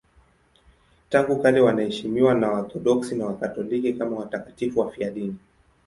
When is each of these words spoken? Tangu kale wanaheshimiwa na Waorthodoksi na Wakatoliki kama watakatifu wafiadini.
Tangu 1.09 1.41
kale 1.41 1.61
wanaheshimiwa 1.61 2.33
na 2.33 2.51
Waorthodoksi 2.51 3.15
na 3.15 3.25
Wakatoliki 3.25 3.93
kama 3.93 4.15
watakatifu 4.17 4.79
wafiadini. 4.79 5.35